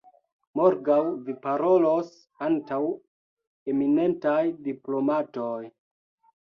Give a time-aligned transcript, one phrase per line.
[0.59, 0.95] Morgaŭ
[1.27, 2.09] Vi parolos
[2.47, 2.81] antaŭ
[3.75, 4.41] eminentaj
[4.73, 5.63] diplomatoj!